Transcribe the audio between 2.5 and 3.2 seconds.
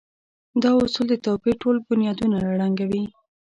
ړنګوي.